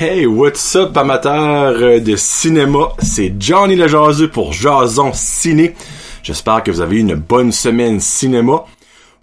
[0.00, 2.92] hey, what's up, amateurs de cinéma?
[3.00, 5.74] C'est Johnny le Jaseux pour Jason Ciné.
[6.22, 8.64] J'espère que vous avez eu une bonne semaine cinéma.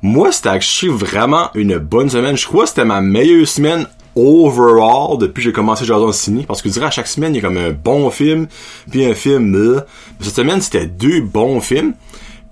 [0.01, 0.59] Moi, c'était
[0.89, 2.35] vraiment une bonne semaine.
[2.35, 3.87] Je crois que c'était ma meilleure semaine
[4.17, 6.43] overall depuis que j'ai commencé Jason Ciné.
[6.45, 8.47] Parce que je dirais à chaque semaine, il y a comme un bon film,
[8.91, 9.55] puis un film...
[9.55, 9.79] Euh.
[10.19, 11.93] Cette semaine, c'était deux bons films.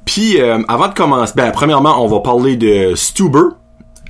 [0.05, 3.49] Puis, euh, avant de commencer, ben, premièrement, on va parler de Stuber,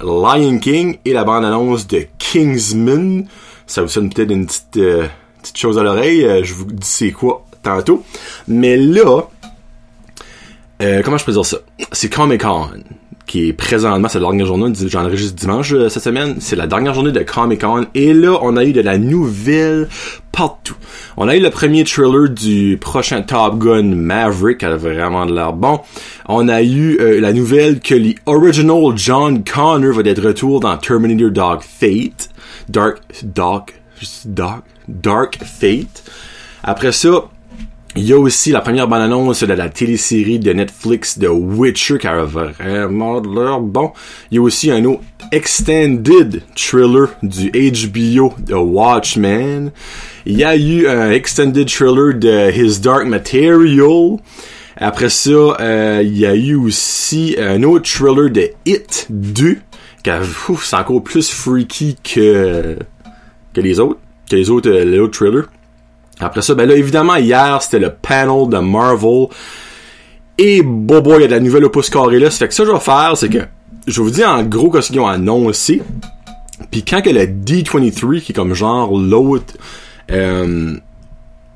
[0.02, 3.25] Lion King et la bande-annonce de Kingsman.
[3.67, 5.08] Ça vous sonne peut-être une petite, euh,
[5.41, 6.26] petite chose à l'oreille.
[6.26, 8.03] Euh, je vous dis c'est quoi tantôt.
[8.48, 9.22] Mais là,
[10.81, 11.58] euh, comment je peux dire ça?
[11.91, 12.70] C'est Comic Con
[13.26, 17.13] qui est présentement, c'est la dernière journée, j'enregistre dimanche cette semaine, c'est la dernière journée
[17.13, 19.88] de Comic Con, et là, on a eu de la nouvelle
[20.34, 20.75] partout.
[21.16, 25.34] On a eu le premier trailer du prochain Top Gun Maverick, qui a vraiment de
[25.34, 25.80] l'air bon.
[26.27, 31.31] On a eu la nouvelle que les original John Connor va être retour dans Terminator
[31.31, 32.33] Dark Fate.
[32.69, 33.73] Dark, Dark,
[34.25, 36.03] Dark, Dark Fate.
[36.64, 37.30] Après ça,
[37.95, 42.08] il y a aussi la première bande-annonce de la télésérie de Netflix de Witcher qui
[42.08, 43.92] a vraiment l'air bon.
[44.31, 49.72] Il y a aussi un autre extended thriller du HBO de Watchmen.
[50.25, 54.17] Il y a eu un extended thriller de His Dark Material.
[54.77, 59.59] Après ça, euh, il y a eu aussi un autre thriller de It 2 qui
[60.03, 62.77] c'est encore plus freaky que
[63.53, 65.49] que les autres, que les autres, euh, les autres.
[66.19, 69.27] Après ça, ben là, évidemment, hier, c'était le panel de Marvel.
[70.37, 72.31] Et bobo, il y a de la nouvelle opus carré là.
[72.31, 73.39] Ça fait que ça, je vais faire, c'est que,
[73.87, 75.81] je vous dis en gros ce qu'ils ont annoncé.
[76.71, 79.53] Puis quand que le D23, qui est comme genre l'autre,
[80.11, 80.75] euh,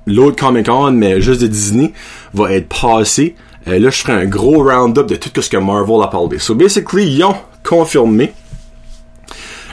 [0.05, 1.93] l'autre Comic Con, mais juste de Disney,
[2.33, 3.35] va être passé,
[3.67, 6.39] euh, là, je ferai un gros round-up de tout ce que Marvel a parlé.
[6.39, 7.35] So, basically, ils ont
[7.67, 8.33] confirmé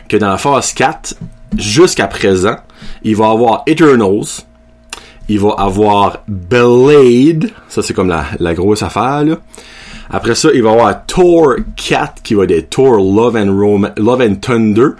[0.09, 1.14] que dans la phase 4,
[1.57, 2.57] jusqu'à présent,
[3.02, 4.45] il va avoir Eternals,
[5.29, 9.36] il va avoir Blade, ça c'est comme la, grosse affaire là.
[10.11, 14.20] Après ça, il va avoir Thor 4 qui va être Thor Love and Rome, Love
[14.20, 14.90] and Thunder.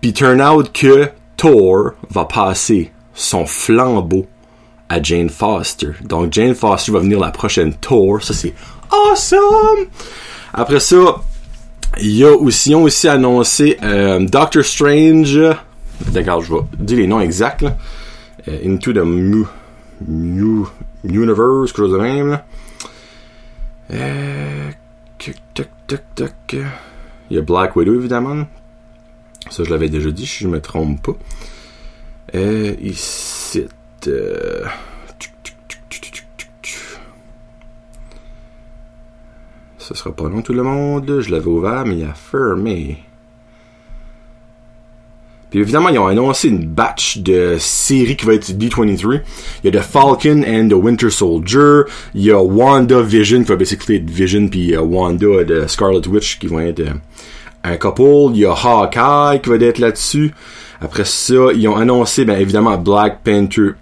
[0.00, 4.26] Puis turn out que Thor va passer son flambeau
[4.88, 5.92] à Jane Foster.
[6.02, 8.22] Donc Jane Foster va venir la prochaine Thor.
[8.22, 8.52] Ça c'est
[8.90, 9.86] awesome.
[10.52, 11.22] Après ça,
[12.00, 15.38] il y a aussi, ils ont aussi annoncé euh, Doctor Strange.
[16.12, 17.64] D'accord, je vais dire les noms exacts.
[18.48, 19.44] Euh, Into the Mu
[20.08, 20.68] New
[21.04, 22.40] Universe, quelque chose de même.
[23.92, 24.70] Euh,
[27.30, 28.46] Il y a Black Widow évidemment.
[29.50, 31.12] Ça je l'avais déjà dit, si je me trompe pas.
[32.34, 33.66] Euh, ici.
[34.08, 34.64] Euh...
[39.82, 41.20] Ça sera pas long tout le monde.
[41.20, 42.98] Je l'avais ouvert, mais il a fermé.
[45.50, 49.20] Puis évidemment, ils ont annoncé une batch de séries qui va être D23.
[49.62, 51.82] Il y a The Falcon and the Winter Soldier.
[52.14, 56.38] Il y a Wanda Vision qui va basically être Vision puis Wanda de Scarlet Witch
[56.38, 56.92] qui vont être uh,
[57.64, 58.34] un couple.
[58.34, 60.32] Il y a Hawkeye qui va être là-dessus.
[60.80, 63.72] Après ça, ils ont annoncé, ben évidemment, Black Panther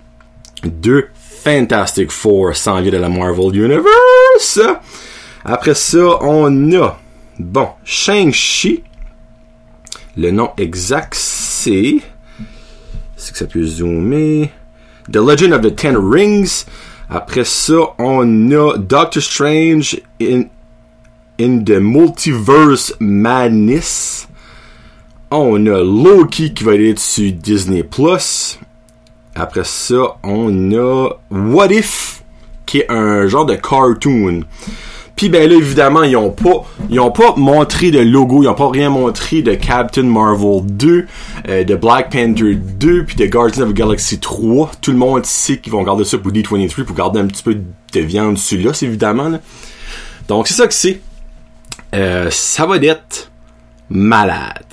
[0.65, 1.09] 2.
[1.45, 4.61] Fantastic Four s'en vient de la Marvel Universe.
[5.45, 6.99] Après ça, on a,
[7.39, 8.83] bon, Shang-Chi.
[10.17, 11.99] Le nom exact, c'est.
[13.17, 14.51] C'est que ça peut zoomer?
[15.11, 16.67] The Legend of the Ten Rings.
[17.09, 20.45] Après ça, on a Doctor Strange in,
[21.41, 24.29] in the Multiverse Madness.
[25.31, 28.59] On a Loki qui va être sur Disney Plus.
[29.35, 32.23] Après ça, on a What If
[32.67, 34.45] qui est un genre de cartoon.
[35.21, 38.55] Puis ben là évidemment ils ont pas ils ont pas montré de logo, ils ont
[38.55, 41.07] pas rien montré de Captain Marvel 2,
[41.47, 44.71] euh, de Black Panther 2 puis de Guardians of the Galaxy 3.
[44.81, 47.55] Tout le monde sait qu'ils vont garder ça pour D23 pour garder un petit peu
[47.55, 49.29] de viande dessus là, évidemment.
[49.29, 49.41] Là.
[50.27, 51.03] Donc c'est ça que c'est.
[51.95, 53.31] Euh, ça va être
[53.91, 54.65] malade.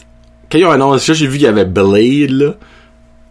[0.50, 2.54] Quand ils ont annoncé ça, j'ai vu qu'il y avait Blade là.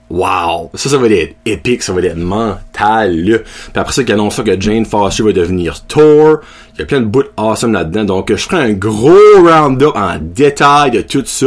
[0.08, 0.70] Wow!
[0.75, 3.38] Ça, ça va être épique, ça va être mental, là.
[3.38, 6.38] Puis après ça, qu'ils annoncent que Jane Foster va devenir Thor.
[6.75, 8.05] Il y a plein de bouts awesome là-dedans.
[8.05, 11.47] Donc, je ferai un gros round-up en détail de tout ça.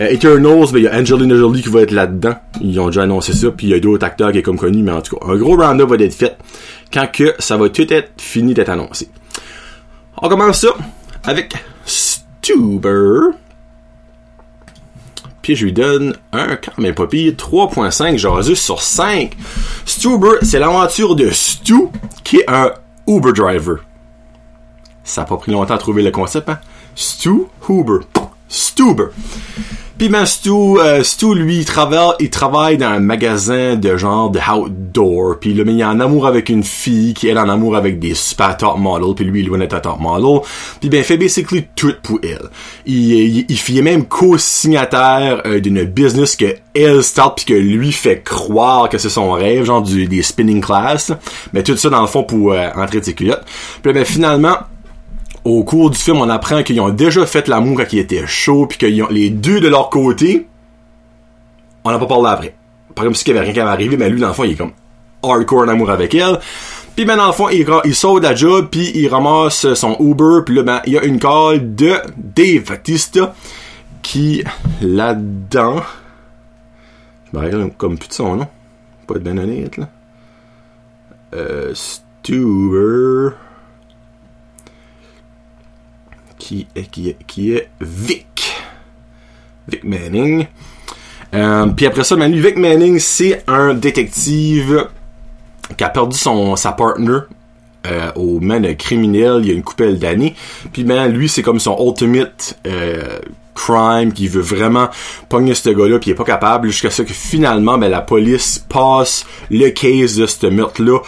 [0.00, 2.34] Euh, Eternals, ben, il y a Angelina Jolie qui va être là-dedans.
[2.60, 3.50] Ils ont déjà annoncé ça.
[3.50, 4.82] Puis il y a d'autres acteurs qui sont comme connus.
[4.82, 6.36] Mais en tout cas, un gros round-up va être fait
[6.92, 9.08] quand que ça va tout être fini d'être annoncé.
[10.20, 10.74] On commence ça
[11.24, 11.54] avec
[11.84, 13.34] Stuber.
[15.44, 19.36] Puis je lui donne un quand même pas pire, 3.5 jasus sur 5.
[19.84, 21.88] Stuber, c'est l'aventure de Stu,
[22.24, 22.72] qui est un
[23.06, 23.84] Uber driver.
[25.04, 26.58] Ça n'a pas pris longtemps à trouver le concept, hein?
[26.94, 28.06] Stu Huber.
[28.48, 29.08] Stuber.
[29.96, 34.40] Ben Stu, euh, Stu lui il travaille, il travaille dans un magasin de genre de
[34.40, 35.38] outdoor.
[35.38, 38.14] Puis mais il est en amour avec une fille qui est en amour avec des
[38.14, 39.14] super top models.
[39.14, 40.40] Puis lui il est un top model.
[40.80, 42.50] Puis ben il fait basically tout pour elle.
[42.86, 47.92] Il, il, il fait même co-signataire euh, d'une business que elle start puis que lui
[47.92, 51.12] fait croire que c'est son rêve, genre du, des spinning class.
[51.52, 53.44] Mais tout ça dans le fond pour euh, entrer de ses culottes.
[53.80, 54.58] Puis ben finalement
[55.44, 58.66] au cours du film, on apprend qu'ils ont déjà fait l'amour quand il était chaud,
[58.66, 60.46] puis que les deux de leur côté,
[61.84, 62.54] on n'a pas parlé après.
[62.94, 64.44] Par exemple, si qu'il y avait rien qui avait arrivé, mais lui, dans le fond,
[64.44, 64.72] il est comme
[65.22, 66.38] hardcore en amour avec elle.
[66.96, 70.44] Puis ben dans le fond, il, sort de la job, puis il ramasse son Uber,
[70.46, 73.34] puis là, ben, il y a une call de Dave Batista,
[74.00, 74.44] qui,
[74.80, 75.82] là-dedans,
[77.26, 78.46] je me rappelle comme plus de son nom,
[79.06, 79.88] pas de ben là.
[81.34, 83.34] Euh, Stuber
[86.38, 88.54] qui est, qui est, qui est Vic.
[89.68, 90.46] Vic Manning.
[91.34, 94.88] Euh, puis après ça, Vic Manning, c'est un détective
[95.76, 97.20] qui a perdu son sa partner
[97.86, 100.34] euh, au man criminel il y a une coupelle d'années.
[100.72, 103.18] Puis ben lui, c'est comme son ultimate euh,
[103.54, 104.88] crime qui veut vraiment
[105.28, 108.64] pogner ce gars-là puis il est pas capable jusqu'à ce que finalement ben la police
[108.68, 110.98] passe le case de ce meurtre là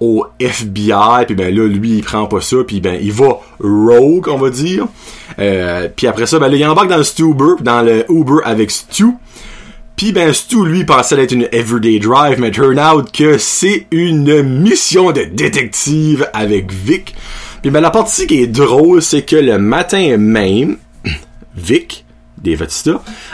[0.00, 4.28] au FBI, puis ben là, lui, il prend pas ça, puis ben, il va rogue,
[4.28, 4.86] on va dire.
[5.38, 8.70] Euh, puis après ça, ben là, il embarque dans le Stuber, dans le Uber avec
[8.70, 9.06] Stu.
[9.96, 14.42] Puis ben Stu, lui, pensait être une everyday drive, mais turn out que c'est une
[14.42, 17.14] mission de détective avec Vic.
[17.62, 20.78] Puis ben la partie qui est drôle, c'est que le matin même,
[21.56, 22.03] Vic,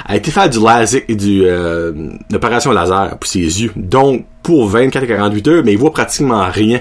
[0.06, 1.92] a été faire du laser, du, euh,
[2.32, 3.72] opération laser pour ses yeux.
[3.76, 6.80] Donc, pour 24 à 48 heures, mais il voit pratiquement rien.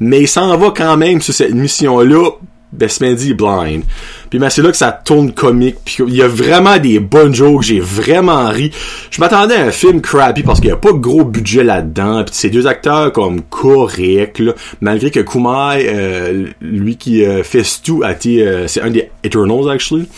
[0.00, 2.30] Mais il s'en va quand même sur cette mission-là,
[2.72, 3.82] Best Mandy Blind.
[4.28, 5.76] Puis ben, c'est là que ça tourne comique.
[5.84, 7.62] Puis il y a vraiment des bonnes jokes.
[7.62, 8.72] J'ai vraiment ri.
[9.10, 12.24] Je m'attendais à un film crappy parce qu'il n'y a pas de gros budget là-dedans.
[12.24, 14.42] Puis ces deux acteurs comme corrects.
[14.80, 19.10] malgré que Kumai, euh, lui qui euh, fait Stu, a été, euh, c'est un des
[19.22, 20.08] Eternals actually.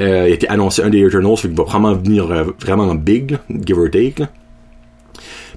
[0.00, 2.94] Euh, il a été annoncé un des Eternals, fait qu'il va probablement venir euh, vraiment
[2.94, 4.14] big, give or take.
[4.18, 4.28] Là.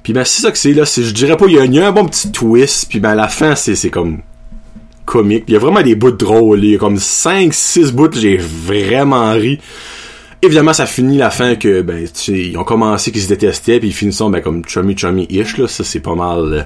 [0.03, 2.05] Puis ben c'est ça que c'est là, je dirais pas il y, a, un bon
[2.05, 4.19] petit twist, puis ben à la fin c'est comme
[5.05, 5.45] comique.
[5.47, 8.37] Il y a vraiment des bouts drôles, il y a comme 5 6 bouts, j'ai
[8.37, 9.59] vraiment ri.
[10.41, 13.93] Évidemment, ça finit la fin que ben ils ont commencé qu'ils se détestaient puis ils
[13.93, 16.63] finissent ben comme chummy chummy ish là, ça c'est pas mal euh,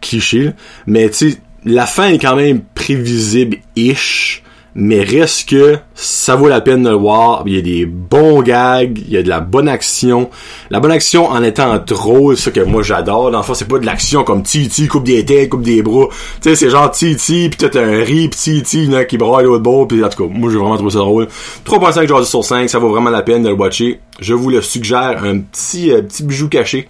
[0.00, 0.50] cliché.
[0.86, 4.42] Mais tu sais la fin est quand même prévisible ish
[4.80, 7.42] mais reste que ça vaut la peine de le voir.
[7.46, 10.30] Il y a des bons gags, il y a de la bonne action.
[10.70, 13.32] La bonne action en étant drôle, ce que moi j'adore.
[13.32, 16.06] Dans le fond, c'est pas de l'action comme Titi, coupe des têtes, coupe des bras.
[16.40, 19.88] Tu sais, c'est genre Titi, pis t'as un riz, pis Titi, qui braille l'autre bord,
[19.88, 21.26] pis en tout cas, moi j'ai vraiment trouvé ça drôle.
[21.66, 23.98] 3.5 genre sur 5, ça vaut vraiment la peine de le watcher.
[24.20, 26.88] Je vous le suggère, un petit, euh, petit bijou caché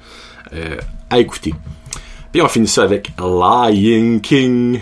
[0.52, 0.76] euh,
[1.08, 1.54] à écouter.
[2.32, 4.80] Puis on finit ça avec Lion King.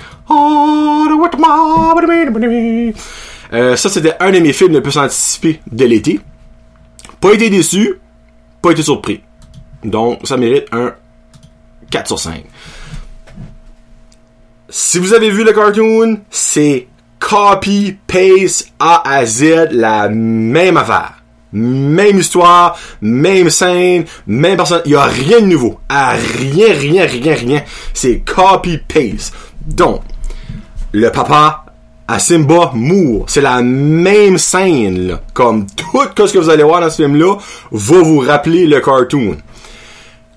[3.52, 6.20] Euh, ça, c'était un de mes films le plus anticipés de l'été.
[7.20, 8.00] Pas été déçu,
[8.60, 9.22] pas été surpris.
[9.84, 10.94] Donc, ça mérite un
[11.90, 12.44] 4 sur 5.
[14.68, 16.88] Si vous avez vu le cartoon, c'est
[17.20, 21.22] copy, paste, A à Z, la même affaire.
[21.56, 24.82] Même histoire, même scène, même personne.
[24.84, 25.80] Il n'y a rien de nouveau.
[25.88, 27.62] Rien, rien, rien, rien.
[27.94, 29.34] C'est copy-paste.
[29.66, 30.02] Donc,
[30.92, 31.64] le papa
[32.06, 33.24] à Simba mourt.
[33.28, 35.18] C'est la même scène.
[35.32, 37.36] Comme tout ce que vous allez voir dans ce film-là
[37.70, 39.36] va vous rappeler le cartoon.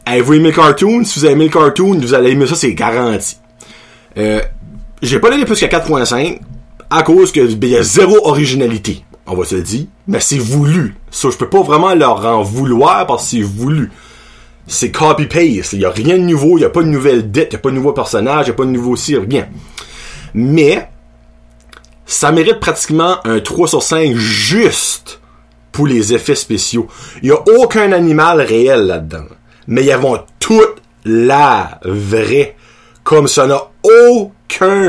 [0.06, 1.04] Avez-vous aimé le cartoon?
[1.04, 3.38] Si vous avez aimé le cartoon, vous allez aimer ça, c'est garanti.
[4.18, 4.42] Euh,
[5.02, 6.40] j'ai pas donné plus qu'à 4.5
[6.90, 10.38] à cause que il y a zéro originalité on va se le dire, mais c'est
[10.38, 10.96] voulu.
[11.12, 13.92] Ça, je peux pas vraiment leur en vouloir parce que c'est voulu.
[14.68, 15.74] C'est copy-paste.
[15.74, 17.56] Il y a rien de nouveau, il y a pas de nouvelle dette, il y
[17.56, 19.48] a pas de nouveau personnage, il y a pas de nouveau ci, rien.
[20.34, 20.90] Mais,
[22.06, 25.22] ça mérite pratiquement un 3 sur 5 juste
[25.72, 26.88] pour les effets spéciaux.
[27.22, 29.26] Il y a aucun animal réel là-dedans.
[29.68, 32.56] Mais ils avons toute la vraie.
[33.04, 34.32] Comme ça n'a aucun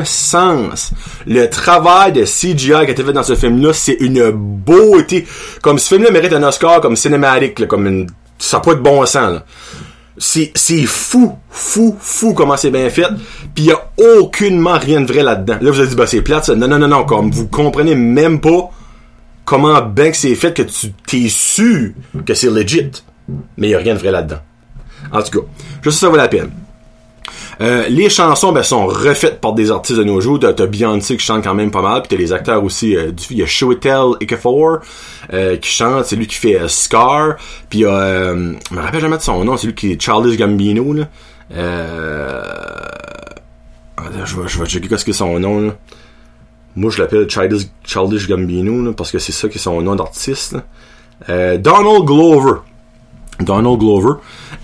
[0.05, 0.93] sens.
[1.27, 5.27] Le travail de CGI qui a été fait dans ce film-là, c'est une beauté.
[5.63, 8.07] Comme ce film-là mérite un Oscar comme cinématique, comme une...
[8.39, 9.41] ça n'a pas de bon sens.
[10.19, 10.53] C'est,
[10.87, 13.07] fou, fou, fou comment c'est bien fait.
[13.55, 15.59] Puis il y a aucunement rien de vrai là-dedans.
[15.61, 16.55] Là, vous avez dit, bah c'est plate, ça.
[16.55, 18.71] Non, non, non, non, comme vous comprenez même pas
[19.45, 21.91] comment bien que c'est fait que tu t'es sûr
[22.27, 22.91] que c'est legit.
[23.57, 24.41] Mais il y a rien de vrai là-dedans.
[25.13, 25.47] En tout cas,
[25.83, 26.51] je sais que ça vaut la peine.
[27.61, 30.39] Euh, les chansons ben, sont refaites par des artistes de nos jours.
[30.39, 32.97] T'as, Beyoncé qui chante quand même pas mal, puis t'as les acteurs aussi.
[32.97, 34.79] Euh, il y a Chiwetel Ejiofor
[35.33, 37.37] euh, qui chante, c'est lui qui fait Scar.
[37.69, 40.01] Puis il y a, je me rappelle jamais de son nom, c'est lui qui est
[40.01, 40.95] Charles Gambino
[44.25, 45.75] je vais, checker qu'est-ce que son nom.
[46.77, 50.57] Moi je l'appelle Childish, Childish Gambino parce que c'est ça qui est son nom d'artiste.
[51.29, 52.61] Donald Glover.
[53.41, 54.15] Donald Glover.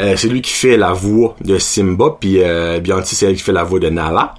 [0.01, 3.53] Euh, c'est lui qui fait la voix de Simba, puis euh, c'est elle qui fait
[3.53, 4.35] la voix de Nala.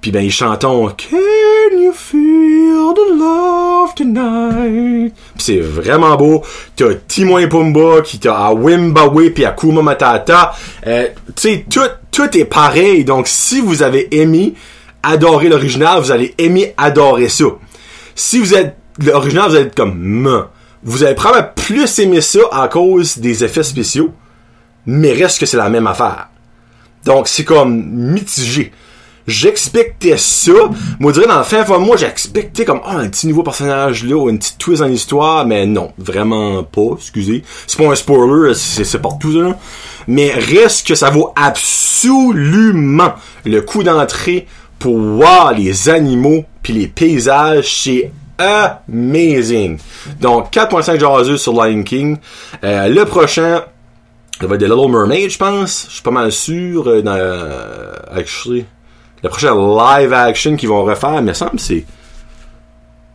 [0.00, 5.14] Puis ben, ils chantent Can you feel the love tonight?
[5.34, 6.42] Puis c'est vraiment beau.
[6.76, 10.52] T'as Timon et Pumba qui t'a à Wimbawe puis à Kuma Matata.
[10.86, 11.80] Euh, tu sais, tout,
[12.12, 13.04] tout est pareil.
[13.04, 14.54] Donc, si vous avez aimé
[15.02, 17.46] adorer l'original, vous allez aimer adorer ça.
[18.14, 20.44] Si vous êtes l'original, vous allez être comme me.
[20.82, 24.12] Vous allez probablement plus aimer ça à cause des effets spéciaux,
[24.86, 26.28] mais reste que c'est la même affaire.
[27.04, 28.72] Donc c'est comme mitigé.
[29.28, 30.52] J'expectais ça.
[30.98, 34.02] Moi, je dirais, dans le fin de moi, j'expectais comme, oh, un petit nouveau personnage
[34.04, 37.44] là, ou une petite twist dans l'histoire, mais non, vraiment pas, excusez.
[37.66, 39.58] C'est pas un spoiler, c'est partout, ça, là.
[40.06, 43.12] Mais reste que ça vaut absolument
[43.44, 44.46] le coup d'entrée
[44.78, 49.78] pour voir les animaux puis les paysages, c'est amazing.
[50.20, 52.16] Donc, 4.5 jaseux sur Lion King.
[52.64, 53.62] Euh, le prochain,
[54.40, 55.86] ça va être The Little Mermaid, je pense.
[55.88, 56.86] Je suis pas mal sûr.
[56.88, 57.92] Euh, dans, euh,
[59.22, 61.84] le prochain live action qu'ils vont refaire, mais semble c'est.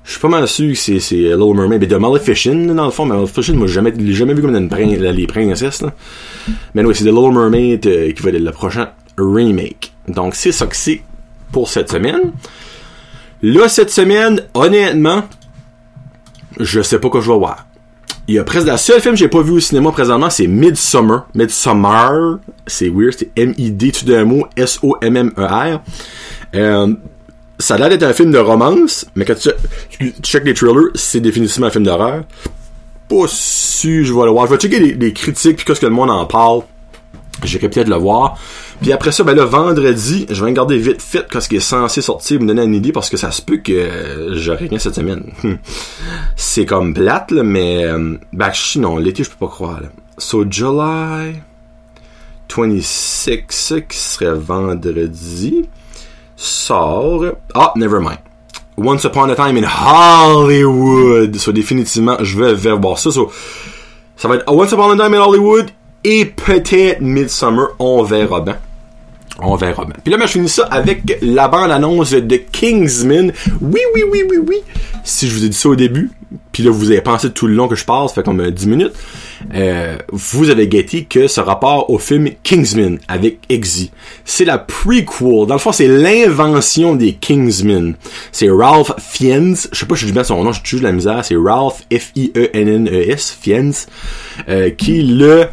[0.03, 1.79] Je suis pas mal sûr que c'est, Little Mermaid.
[1.79, 3.05] Mais de Maleficent, dans le fond.
[3.05, 5.93] Mais Maleficent, moi, j'ai jamais, jamais vu comme une prin- les princesses, là.
[6.75, 9.93] Mais oui, c'est The Little Mermaid euh, qui va être le prochain remake.
[10.09, 11.01] Donc, c'est ça que c'est
[11.53, 12.33] pour cette semaine.
[13.43, 15.23] Là, cette semaine, honnêtement,
[16.61, 17.67] je sais pas quoi je vais voir.
[18.29, 20.47] Il y a presque la seule film que j'ai pas vu au cinéma présentement, c'est
[20.47, 21.27] Midsummer.
[21.35, 25.81] Midsummer, c'est weird, c'est M-I-D tout d'un mot, S-O-M-M-E-R.
[26.55, 26.93] Euh,
[27.59, 29.49] ça a l'air d'être un film de romance, mais quand tu,
[29.89, 32.23] tu checkes les trailers, c'est définitivement un film d'horreur.
[33.09, 34.47] Pas su, je vais le voir.
[34.47, 36.61] Je vais checker les, les critiques puis qu'est-ce que le monde en parle.
[37.43, 38.37] J'irai peut-être le voir.
[38.81, 42.01] Puis après ça, ben là, vendredi, je vais regarder vite fait ce qui est censé
[42.01, 45.31] sortir, me donner une idée, parce que ça se peut que j'aurai rien cette semaine.
[46.35, 47.85] C'est comme plate, là, mais...
[47.85, 49.81] Euh, ben, non, l'été, je peux pas croire.
[49.81, 49.87] Là.
[50.17, 51.41] So, July
[52.55, 55.67] 26, qui serait vendredi,
[56.35, 57.25] sort...
[57.53, 58.19] Ah, never mind.
[58.77, 61.35] Once Upon a Time in Hollywood.
[61.37, 63.11] So, définitivement, je vais, voir ça.
[63.11, 63.31] So,
[64.15, 65.69] ça va être Once Upon a Time in Hollywood
[66.03, 67.67] et peut-être Midsummer.
[67.79, 68.57] On verra bien.
[69.39, 69.95] On verra bien.
[70.03, 73.33] Puis là, ben, je finis ça avec la bande-annonce de Kingsman.
[73.61, 74.57] Oui, oui, oui, oui, oui.
[75.03, 76.11] Si je vous ai dit ça au début,
[76.51, 78.51] puis là, vous avez pensé tout le long que je passe, ça fait comme euh,
[78.51, 78.93] 10 minutes,
[79.55, 83.91] euh, vous avez guetté que ce rapport au film Kingsman avec Exy.
[84.23, 85.47] C'est la prequel.
[85.47, 87.95] Dans le fond, c'est l'invention des Kingsmen.
[88.31, 89.57] C'est Ralph Fiennes.
[89.71, 91.25] Je sais pas si je dis bien son nom, je tue la misère.
[91.25, 93.73] C'est Ralph E F-I-E-N-N-E-S, Fiennes,
[94.47, 95.47] euh, qui le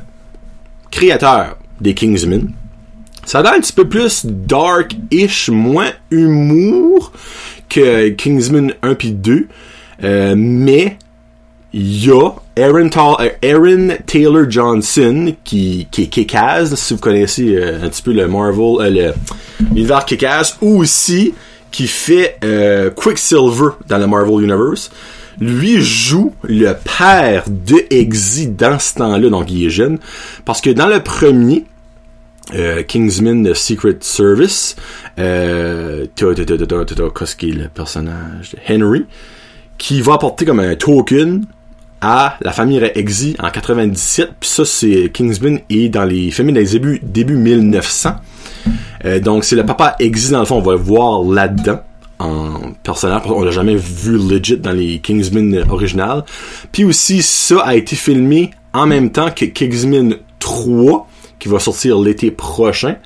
[0.91, 2.51] créateur des Kingsmen.
[3.25, 7.13] Ça a l'air un petit peu plus dark-ish, moins humour
[7.69, 9.47] que Kingsman 1 puis 2.
[10.03, 10.97] Euh, mais
[11.73, 17.85] il y a euh, Aaron Taylor Johnson qui, qui est Kick-Ass, si vous connaissez euh,
[17.85, 19.13] un petit peu le Marvel, euh,
[19.61, 21.35] l'univers Kick-Ass, ou aussi
[21.71, 24.91] qui fait euh, Quicksilver dans le Marvel Universe.
[25.41, 29.99] Lui joue le père de Exy dans ce temps-là, donc il est jeune.
[30.45, 31.65] Parce que dans le premier,
[32.55, 34.77] euh, Kingsman de Secret Service,
[35.19, 38.57] euh, qu'est-ce qui est le personnage?
[38.69, 39.07] Henry,
[39.79, 41.47] qui va apporter comme un token
[42.03, 46.65] à la famille Exy en 97, puis ça c'est Kingsman et dans les familles des
[46.65, 48.11] débuts, début 1900.
[49.05, 51.81] Euh, donc c'est le papa Exy dans le fond, on va le voir là-dedans
[52.21, 56.25] en personnage, qu'on l'a jamais vu legit dans les Kingsman originales.
[56.71, 61.09] Puis aussi ça a été filmé en même temps que Kingsman 3
[61.39, 62.97] qui va sortir l'été prochain.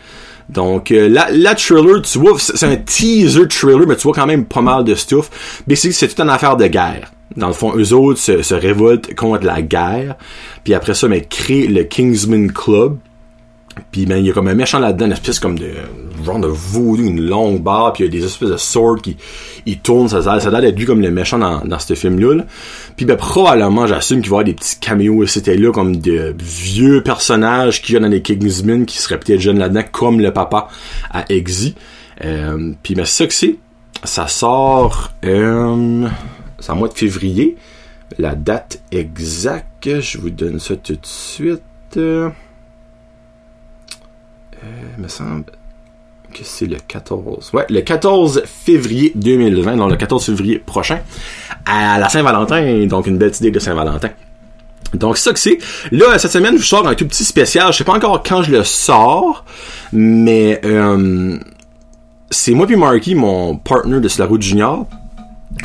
[0.49, 4.26] Donc, euh, la, la trailer, tu vois, c'est un teaser trailer, mais tu vois quand
[4.26, 5.62] même pas mal de stuff.
[5.66, 7.11] Basically, c'est toute une affaire de guerre.
[7.37, 10.16] Dans le fond, eux autres se, se révoltent contre la guerre.
[10.62, 12.99] Puis après ça, mais créent le Kingsman Club.
[13.90, 15.71] Puis ben, il y a comme un méchant là-dedans, une espèce comme de
[16.25, 19.16] genre de voodoo, une longue barre, puis il y a des espèces de swords qui
[19.66, 21.95] ils tournent, ça, ça, ça a l'air d'être lui comme le méchant dans, dans ce
[21.95, 22.35] film-là.
[22.35, 22.45] là.
[22.97, 26.35] Puis ben probablement, j'assume qu'il va y avoir des petits caméos, c'était là comme de
[26.38, 30.33] vieux personnages qu'il y a dans les Kingsmen qui seraient peut-être jeunes là-dedans, comme le
[30.33, 30.69] papa
[31.11, 31.75] à Exy.
[32.25, 33.57] Euh, puis ben ça que c'est.
[34.04, 36.09] Ça sort euh,
[36.59, 37.57] c'est en mois de février.
[38.19, 41.62] La date exacte, je vous donne ça tout de suite.
[44.64, 45.44] Euh, il me semble
[46.33, 47.50] que c'est le 14.
[47.52, 51.00] Ouais, le 14 février 2020, donc le 14 février prochain,
[51.64, 54.11] à la Saint-Valentin, donc une belle idée de Saint-Valentin.
[54.94, 55.59] Donc ça que c'est.
[55.90, 57.73] Là, cette semaine, je vous sors un tout petit spécial.
[57.73, 59.44] Je sais pas encore quand je le sors,
[59.92, 61.37] mais euh,
[62.30, 64.87] c'est moi puis Marky, mon partner de la route junior.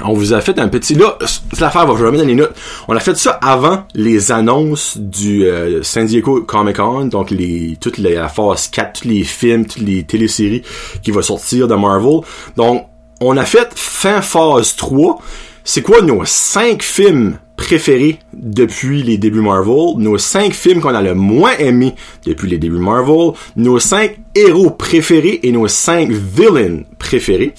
[0.03, 1.17] On vous a fait un petit là,
[1.59, 2.55] l'affaire, vais remettre dans les notes.
[2.87, 7.77] On a fait ça avant les annonces du euh, San Diego Comic Con, donc les
[7.81, 10.63] toutes les la phase 4, tous les films, toutes les téléséries
[11.01, 12.21] qui vont sortir de Marvel.
[12.55, 12.85] Donc
[13.19, 15.19] on a fait fin phase 3.
[15.65, 21.01] C'est quoi nos cinq films préférés depuis les débuts Marvel, nos cinq films qu'on a
[21.01, 21.93] le moins aimés
[22.25, 27.53] depuis les débuts Marvel, nos cinq héros préférés et nos cinq villains préférés?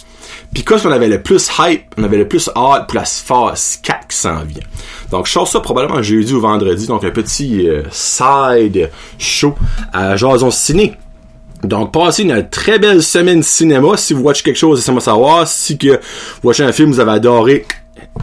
[0.53, 3.79] Puis quand on avait le plus hype, on avait le plus hâte pour la phase
[3.83, 4.63] 4 qui s'en vient.
[5.11, 9.55] Donc je sors ça probablement jeudi ou vendredi, donc un petit euh, side show
[9.93, 10.97] à Jason Ciné.
[11.63, 13.97] Donc, passez une très belle semaine cinéma.
[13.97, 15.47] Si vous watchez quelque chose, laissez-moi savoir.
[15.47, 16.01] Si que
[16.41, 17.67] vous watchez un film, vous avez adoré,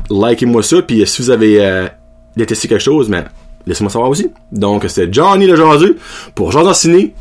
[0.09, 0.81] likez-moi ça.
[0.81, 1.87] Puis si vous avez euh,
[2.35, 3.25] détesté quelque chose, mais
[3.67, 4.31] laissez-moi savoir aussi.
[4.51, 5.97] Donc, c'était Johnny le Jazu
[6.33, 7.13] pour Jason Ciné.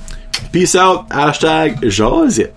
[0.53, 1.03] Peace out.
[1.11, 2.57] Hashtag Jazit.